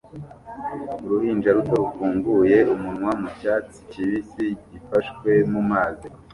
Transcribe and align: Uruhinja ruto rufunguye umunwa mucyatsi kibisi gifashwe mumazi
Uruhinja 1.03 1.49
ruto 1.55 1.73
rufunguye 1.81 2.57
umunwa 2.73 3.11
mucyatsi 3.21 3.77
kibisi 3.89 4.45
gifashwe 4.71 5.31
mumazi 5.51 6.07